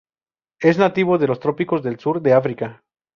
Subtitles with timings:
[0.59, 2.83] Es nativo de los trópicos del sur de África.